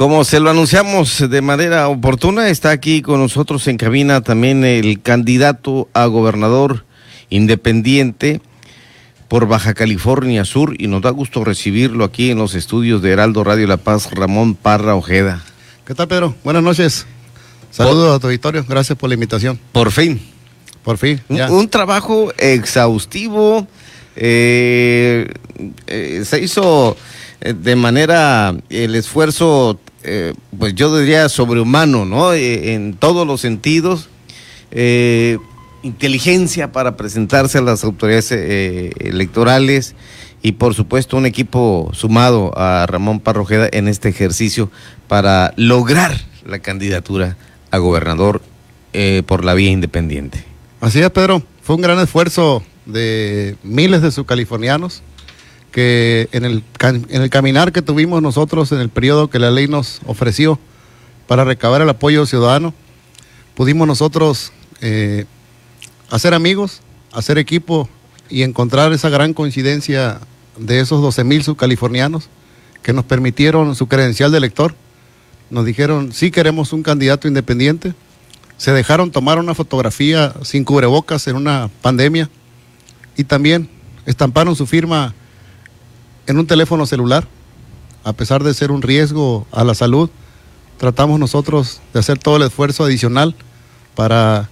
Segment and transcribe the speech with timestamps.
[0.00, 5.02] como se lo anunciamos de manera oportuna, está aquí con nosotros en cabina también el
[5.02, 6.86] candidato a gobernador
[7.28, 8.40] independiente
[9.28, 13.44] por Baja California Sur y nos da gusto recibirlo aquí en los estudios de Heraldo
[13.44, 15.44] Radio La Paz, Ramón Parra Ojeda.
[15.84, 16.34] ¿Qué tal, Pedro?
[16.44, 17.04] Buenas noches.
[17.70, 19.60] Saludos a tu auditorio, gracias por la invitación.
[19.70, 20.18] Por fin.
[20.82, 21.20] Por fin.
[21.28, 23.68] Un, un trabajo exhaustivo.
[24.16, 25.30] Eh,
[25.86, 26.96] eh, se hizo
[27.40, 32.32] eh, de manera el esfuerzo, eh, pues yo diría sobrehumano, ¿no?
[32.32, 34.08] Eh, en todos los sentidos.
[35.82, 39.94] inteligencia para presentarse a las autoridades electorales
[40.42, 44.70] y por supuesto un equipo sumado a Ramón Parrojeda en este ejercicio
[45.08, 47.36] para lograr la candidatura
[47.70, 48.42] a gobernador
[49.26, 50.44] por la vía independiente.
[50.80, 51.42] Así es, Pedro.
[51.62, 55.02] Fue un gran esfuerzo de miles de subcalifornianos
[55.72, 59.68] que en el, en el caminar que tuvimos nosotros en el periodo que la ley
[59.68, 60.58] nos ofreció
[61.26, 62.74] para recabar el apoyo ciudadano,
[63.54, 65.26] pudimos nosotros eh,
[66.10, 66.80] hacer amigos,
[67.12, 67.88] hacer equipo
[68.28, 70.20] y encontrar esa gran coincidencia
[70.58, 72.28] de esos 12 mil subcalifornianos
[72.82, 74.74] que nos permitieron su credencial de elector.
[75.50, 77.94] Nos dijeron, sí queremos un candidato independiente.
[78.56, 82.28] Se dejaron tomar una fotografía sin cubrebocas en una pandemia
[83.16, 83.68] y también
[84.06, 85.14] estamparon su firma
[86.30, 87.26] en un teléfono celular,
[88.04, 90.08] a pesar de ser un riesgo a la salud,
[90.78, 93.34] tratamos nosotros de hacer todo el esfuerzo adicional
[93.96, 94.48] para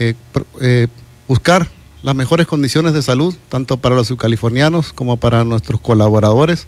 [0.00, 0.14] eh,
[0.60, 0.88] eh,
[1.28, 1.68] buscar
[2.02, 6.66] las mejores condiciones de salud, tanto para los subcalifornianos como para nuestros colaboradores,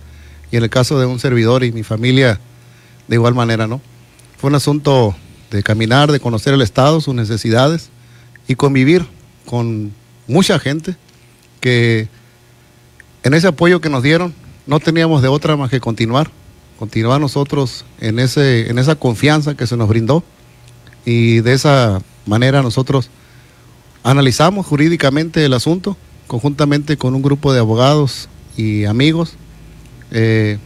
[0.52, 2.40] y en el caso de un servidor y mi familia,
[3.08, 3.80] de igual manera, ¿no?
[4.38, 5.14] Fue un asunto
[5.50, 7.90] de caminar, de conocer el Estado, sus necesidades,
[8.46, 9.04] y convivir
[9.44, 9.92] con
[10.28, 10.94] mucha gente
[11.60, 12.08] que
[13.28, 14.32] en ese apoyo que nos dieron,
[14.66, 16.30] no teníamos de otra más que continuar,
[16.78, 20.24] continuar nosotros en, ese, en esa confianza que se nos brindó.
[21.04, 23.10] Y de esa manera nosotros
[24.02, 29.34] analizamos jurídicamente el asunto conjuntamente con un grupo de abogados y amigos,
[30.10, 30.56] eh,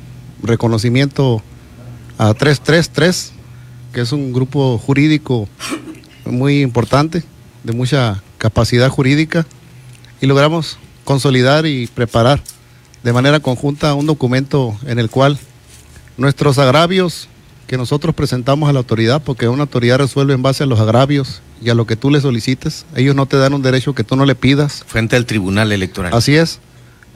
[0.41, 1.43] reconocimiento
[2.17, 3.33] a 333,
[3.93, 5.49] que es un grupo jurídico
[6.25, 7.25] muy importante,
[7.65, 9.47] de mucha capacidad jurídica,
[10.21, 12.43] y logramos consolidar y preparar
[13.03, 15.39] de manera conjunta un documento en el cual
[16.17, 17.29] nuestros agravios
[17.67, 21.41] que nosotros presentamos a la autoridad, porque una autoridad resuelve en base a los agravios
[21.63, 24.15] y a lo que tú le solicites, ellos no te dan un derecho que tú
[24.15, 24.85] no le pidas.
[24.87, 26.13] Frente al Tribunal Electoral.
[26.13, 26.61] Así es.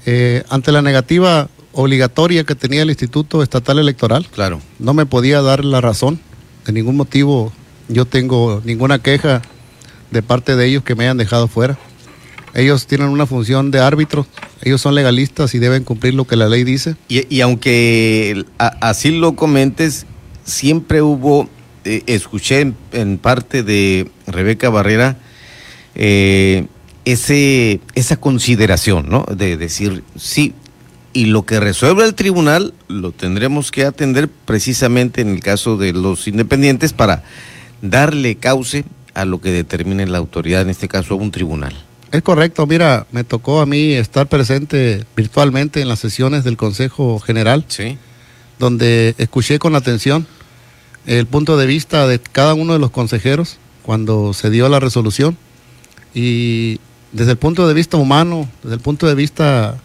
[0.06, 4.62] Eh, ante la negativa obligatoria que tenía el Instituto Estatal Electoral, claro.
[4.78, 6.20] no me podía dar la razón,
[6.64, 7.52] de ningún motivo
[7.88, 9.42] yo tengo ninguna queja
[10.10, 11.78] de parte de ellos que me hayan dejado fuera.
[12.56, 14.26] Ellos tienen una función de árbitro,
[14.62, 16.96] ellos son legalistas y deben cumplir lo que la ley dice.
[17.06, 20.06] Y, aunque así lo comentes,
[20.44, 21.50] siempre hubo,
[21.84, 25.18] eh, escuché en, parte de Rebeca Barrera,
[25.96, 26.66] eh,
[27.04, 29.26] ese, esa consideración, ¿no?
[29.30, 30.54] De decir, sí,
[31.12, 35.92] y lo que resuelva el tribunal lo tendremos que atender precisamente en el caso de
[35.92, 37.22] los independientes para
[37.82, 41.85] darle cauce a lo que determine la autoridad, en este caso un tribunal.
[42.12, 47.18] Es correcto, mira, me tocó a mí estar presente virtualmente en las sesiones del Consejo
[47.18, 47.98] General, sí.
[48.60, 50.26] donde escuché con atención
[51.06, 55.36] el punto de vista de cada uno de los consejeros cuando se dio la resolución
[56.14, 56.78] y
[57.12, 59.76] desde el punto de vista humano, desde el punto de vista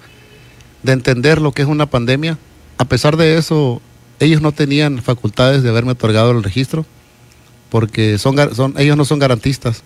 [0.84, 2.38] de entender lo que es una pandemia,
[2.78, 3.82] a pesar de eso,
[4.20, 6.86] ellos no tenían facultades de haberme otorgado el registro
[7.70, 9.84] porque son, son ellos no son garantistas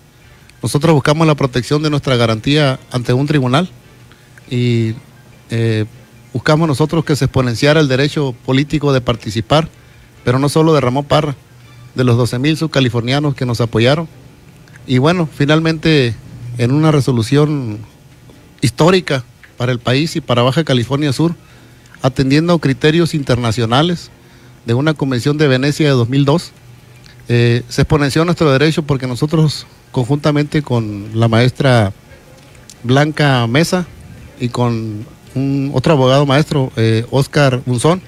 [0.66, 3.70] nosotros buscamos la protección de nuestra garantía ante un tribunal
[4.50, 4.96] y
[5.52, 5.86] eh,
[6.34, 9.70] buscamos nosotros que se exponenciara el derecho político de participar,
[10.24, 11.36] pero no solo de Ramón Parra,
[11.94, 14.08] de los 12 mil subcalifornianos que nos apoyaron.
[14.88, 16.16] Y bueno, finalmente
[16.58, 17.78] en una resolución
[18.62, 19.24] histórica
[19.58, 21.36] para el país y para Baja California Sur,
[22.02, 24.10] atendiendo criterios internacionales
[24.66, 26.54] de una convención de Venecia de 2002,
[27.28, 31.94] eh, se exponenció nuestro derecho porque nosotros conjuntamente con la maestra
[32.84, 33.86] Blanca Mesa
[34.40, 35.06] y con
[35.36, 38.02] un otro abogado maestro, eh, Oscar Munzón,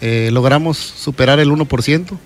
[0.00, 2.18] eh, logramos superar el 1%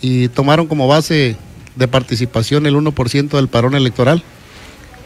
[0.00, 1.36] y tomaron como base
[1.76, 4.22] de participación el 1% del parón electoral.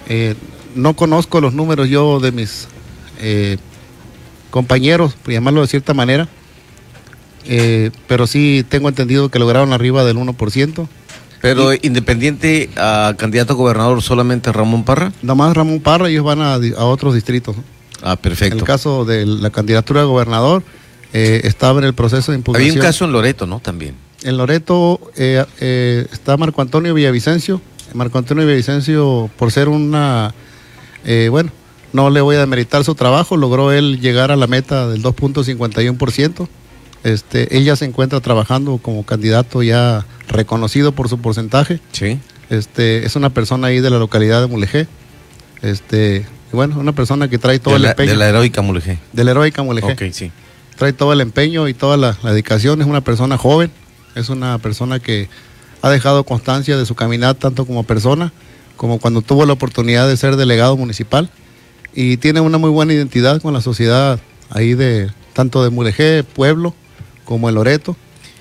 [0.08, 0.34] Eh,
[0.74, 2.68] no conozco los números yo de mis
[4.50, 6.28] compañeros, por llamarlo de cierta manera,
[8.06, 10.88] pero sí tengo entendido que lograron arriba del 1%.
[11.40, 15.12] Pero independiente a candidato a gobernador solamente Ramón Parra.
[15.22, 17.56] Nada más Ramón Parra, ellos van a, otros distritos.
[18.00, 18.54] Ah, perfecto.
[18.54, 20.62] En el caso de la candidatura de gobernador,
[21.12, 22.70] eh, estaba en el proceso de impugnación.
[22.70, 23.58] Había un caso en Loreto, ¿no?
[23.58, 23.96] También.
[24.22, 27.60] En Loreto eh, eh, está Marco Antonio Villavicencio.
[27.94, 30.32] Marco Antonio Villavicencio, por ser una,
[31.04, 31.50] eh, bueno,
[31.92, 36.48] no le voy a demeritar su trabajo, logró él llegar a la meta del 2.51%.
[37.04, 41.80] Este, él ya se encuentra trabajando como candidato ya reconocido por su porcentaje.
[41.92, 42.18] Sí.
[42.50, 44.86] Este, es una persona ahí de la localidad de Mulegé.
[45.62, 48.10] Este, y bueno, una persona que trae todo de el la, empeño.
[48.10, 48.98] de la heroica Mulegé.
[49.12, 50.30] de la heroica Mulegé Ok, sí.
[50.76, 52.80] trae todo el empeño y toda la, la dedicación.
[52.80, 53.70] Es una persona joven,
[54.14, 55.28] es una persona que
[55.82, 58.32] ha dejado constancia de su caminar tanto como persona
[58.76, 61.30] como cuando tuvo la oportunidad de ser delegado municipal
[61.94, 64.18] y tiene una muy buena identidad con la sociedad
[64.50, 66.74] ahí de tanto de Mulegé, pueblo,
[67.24, 67.96] como el Loreto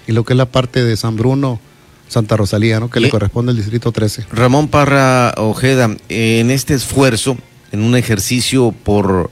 [0.07, 1.60] y lo que es la parte de San Bruno,
[2.07, 2.89] Santa Rosalía, ¿no?
[2.89, 4.25] que le corresponde al distrito 13.
[4.31, 7.38] Ramón Parra Ojeda, en este esfuerzo,
[7.72, 9.30] en un ejercicio por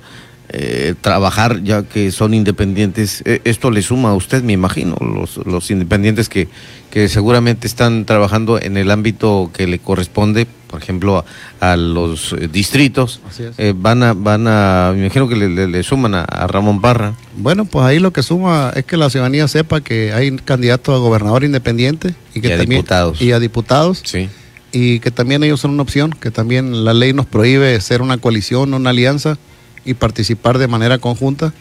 [0.50, 5.38] eh, trabajar, ya que son independientes, eh, esto le suma a usted, me imagino, los,
[5.46, 6.48] los independientes que,
[6.90, 11.26] que seguramente están trabajando en el ámbito que le corresponde, por ejemplo,
[11.60, 13.20] a, a los eh, distritos,
[13.58, 16.80] eh, van a, van a, me imagino que le, le- le suman a, a Ramón
[16.80, 17.16] Parra.
[17.36, 21.00] Bueno, pues ahí lo que suma es que la ciudadanía sepa que hay candidatos a
[21.00, 23.22] gobernador independiente y que Y a también diputados.
[23.22, 24.30] y a diputados Sí.
[24.72, 28.18] y que también ellos son una opción, que también la ley nos prohíbe ser una
[28.20, 29.38] coalición, una alianza
[29.86, 31.52] y participar de manera conjunta,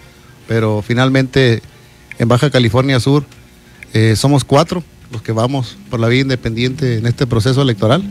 [0.46, 1.62] pero finalmente
[2.18, 3.24] en Baja California Sur
[3.94, 8.02] eh, somos cuatro los que vamos por la vía independiente en este proceso electoral,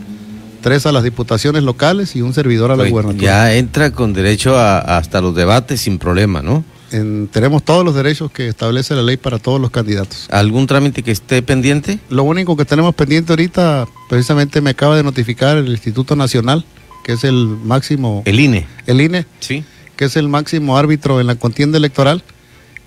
[0.60, 3.22] tres a las diputaciones locales y un servidor a la gubernatura.
[3.24, 6.64] ya entra con derecho a, hasta los debates sin problema, ¿no?
[6.90, 10.26] En- tenemos todos los derechos que establece la ley para todos los candidatos.
[10.30, 11.98] ¿Algún trámite que esté pendiente?
[12.08, 16.64] Lo único que tenemos pendiente ahorita, precisamente me acaba de notificar el Instituto Nacional,
[17.04, 17.34] que es el
[17.64, 18.66] máximo, El INE.
[18.86, 19.64] el INE, Sí.
[19.96, 22.22] que es el máximo árbitro en la contienda electoral,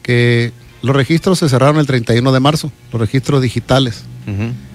[0.02, 0.52] que
[0.82, 4.04] los registros se cerraron el 31 de marzo, los registros digitales.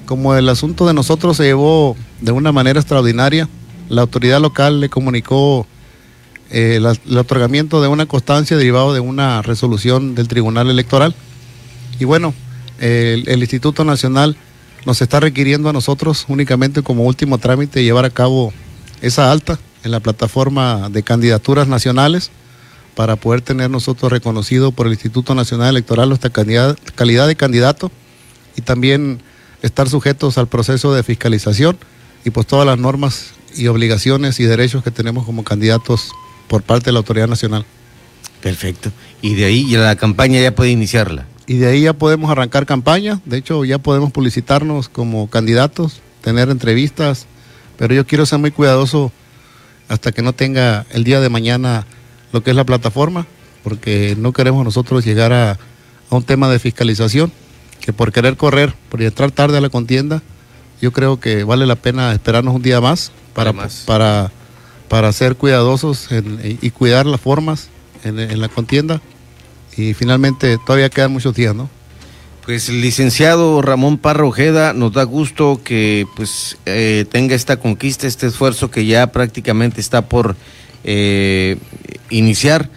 [0.07, 3.49] Como el asunto de nosotros se llevó de una manera extraordinaria,
[3.89, 5.67] la autoridad local le comunicó
[6.51, 11.13] eh, el otorgamiento de una constancia derivado de una resolución del Tribunal Electoral.
[11.99, 12.35] Y bueno,
[12.79, 14.37] el, Instituto Nacional
[14.85, 18.53] nos está requiriendo a nosotros únicamente como último trámite llevar a cabo
[19.03, 22.31] esa alta en la plataforma de candidaturas nacionales
[22.95, 27.91] para poder tener nosotros reconocido por el Instituto Nacional Electoral nuestra calidad de candidato
[28.57, 29.21] y también
[29.67, 31.77] estar sujetos al proceso de fiscalización
[32.25, 36.13] y pues todas las normas y obligaciones y derechos que tenemos como candidatos
[36.49, 37.65] por parte de la autoridad nacional.
[38.43, 38.93] Perfecto.
[39.23, 41.27] Y de ahí ya la campaña ya puede iniciarla.
[41.47, 46.51] Y de ahí ya podemos arrancar campaña, de hecho ya podemos publicitarnos como candidatos, tener
[46.51, 47.27] entrevistas,
[47.79, 49.13] pero yo quiero ser muy cuidadoso
[49.89, 51.87] hasta que no tenga el día de mañana
[52.33, 53.27] lo que es la plataforma,
[53.63, 57.33] porque no queremos nosotros llegar a, a un tema de fiscalización,
[57.87, 60.21] que por querer correr, por entrar tarde a la contienda,
[60.83, 64.33] yo creo que vale la pena esperarnos un día más para, Para para,
[64.89, 67.69] para ser cuidadosos en- y cuidar las formas
[68.05, 69.01] en, en la contienda.
[69.77, 71.71] Y finalmente todavía quedan muchos días, ¿no?
[72.45, 78.07] Pues el licenciado Ramón Parra Ojeda, nos da gusto que pues eh, tenga esta conquista,
[78.07, 80.37] este esfuerzo que ya prácticamente está por
[80.85, 81.57] eh,
[82.11, 82.69] iniciar,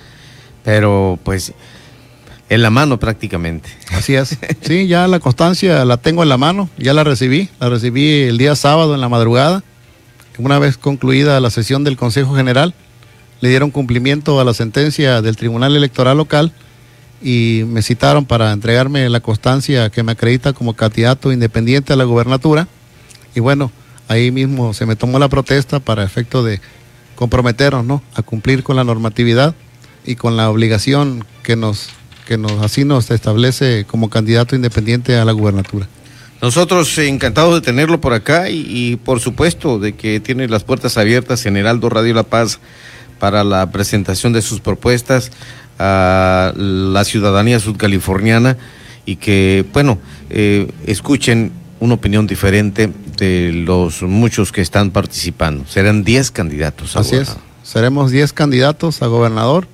[0.63, 1.53] pero pues
[2.49, 3.69] en la mano prácticamente.
[3.99, 4.37] Así es.
[4.61, 7.49] Sí, ya la constancia la tengo en la mano, ya la recibí.
[7.59, 9.61] La recibí el día sábado en la madrugada.
[10.37, 12.73] Una vez concluida la sesión del Consejo General,
[13.41, 16.53] le dieron cumplimiento a la sentencia del Tribunal Electoral Local
[17.21, 22.05] y me citaron para entregarme la constancia que me acredita como candidato independiente a la
[22.05, 22.69] gubernatura.
[23.35, 23.69] Y bueno,
[24.07, 26.61] ahí mismo se me tomó la protesta para efecto de
[27.15, 28.01] comprometernos ¿no?
[28.15, 29.55] a cumplir con la normatividad
[30.05, 31.89] y con la obligación que nos,
[32.29, 35.87] que nos así nos establece como candidato independiente a la gubernatura.
[36.43, 40.99] Nosotros encantados de tenerlo por acá y, y, por supuesto de que tiene las puertas
[40.99, 42.59] abiertas en Heraldo Radio La Paz
[43.17, 45.31] para la presentación de sus propuestas
[45.79, 48.57] a la ciudadanía sudcaliforniana
[49.07, 49.97] y que, bueno,
[50.29, 55.65] eh, escuchen una opinión diferente de los muchos que están participando.
[55.65, 56.95] Serán 10 candidatos.
[56.95, 57.35] a Así es.
[57.63, 59.67] Seremos 10 candidatos a gobernador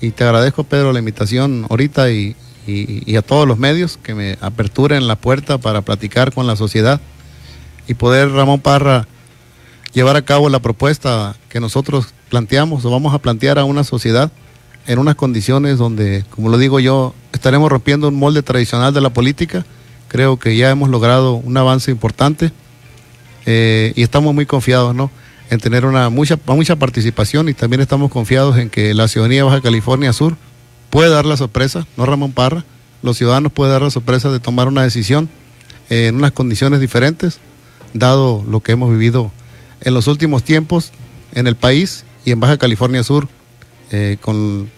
[0.00, 2.36] y te agradezco, Pedro, la invitación ahorita y,
[2.66, 7.00] y- a todos los medios que me aperturen la puerta para platicar con la sociedad
[7.88, 9.06] y poder, Ramón Parra,
[9.94, 14.30] llevar a cabo la propuesta que nosotros planteamos o vamos a plantear a una sociedad
[14.86, 19.10] en unas condiciones donde, como lo digo yo, estaremos rompiendo un molde tradicional de la
[19.10, 19.64] política.
[20.08, 22.52] Creo que ya hemos logrado un avance importante
[23.46, 25.10] eh, y estamos muy confiados, ¿no?
[25.50, 29.42] En tener una mucha, mucha participación y también estamos confiados en que la ciudadanía de
[29.44, 30.36] Baja California Sur
[30.90, 32.64] puede dar la sorpresa, no Ramón Parra,
[33.02, 35.28] los ciudadanos pueden dar la sorpresa de tomar una decisión
[35.88, 37.38] en unas condiciones diferentes,
[37.94, 39.32] dado lo que hemos vivido
[39.80, 40.92] en los últimos tiempos
[41.34, 43.28] en el país y en Baja California Sur,
[43.90, 44.70] eh, con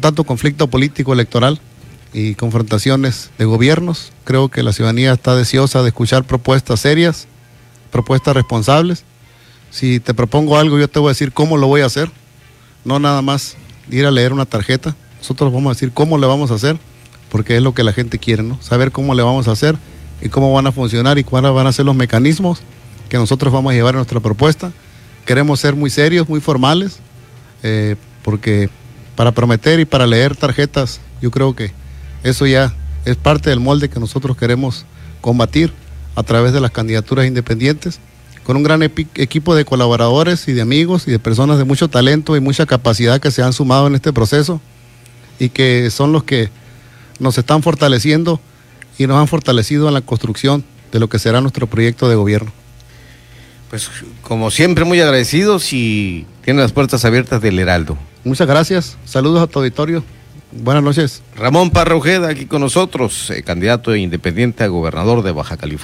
[0.00, 1.60] tanto conflicto político electoral
[2.12, 4.12] y confrontaciones de gobiernos.
[4.24, 7.26] Creo que la ciudadanía está deseosa de escuchar propuestas serias,
[7.90, 9.04] propuestas responsables.
[9.70, 12.10] Si te propongo algo, yo te voy a decir cómo lo voy a hacer,
[12.84, 13.56] no nada más
[13.90, 14.96] ir a leer una tarjeta.
[15.18, 16.78] Nosotros vamos a decir cómo le vamos a hacer,
[17.30, 18.60] porque es lo que la gente quiere, ¿no?
[18.62, 19.76] Saber cómo le vamos a hacer
[20.20, 22.60] y cómo van a funcionar y cuáles van a ser los mecanismos
[23.08, 24.72] que nosotros vamos a llevar en nuestra propuesta.
[25.24, 27.00] Queremos ser muy serios, muy formales,
[27.62, 28.70] eh, porque
[29.16, 31.72] para prometer y para leer tarjetas, yo creo que
[32.22, 34.84] eso ya es parte del molde que nosotros queremos
[35.20, 35.72] combatir
[36.14, 38.00] a través de las candidaturas independientes,
[38.48, 42.34] con un gran equipo de colaboradores y de amigos y de personas de mucho talento
[42.34, 44.58] y mucha capacidad que se han sumado en este proceso
[45.38, 46.48] y que son los que
[47.18, 48.40] nos están fortaleciendo
[48.96, 52.50] y nos han fortalecido en la construcción de lo que será nuestro proyecto de gobierno.
[53.68, 53.90] Pues
[54.22, 57.98] como siempre muy agradecidos y tienen las puertas abiertas del Heraldo.
[58.24, 60.02] Muchas gracias, saludos a tu auditorio.
[60.52, 61.22] Buenas noches.
[61.36, 65.76] Ramón Parra aquí con nosotros, eh, candidato independiente a gobernador de Baja California.